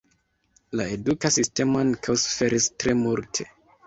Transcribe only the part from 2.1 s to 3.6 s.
suferis tre multe.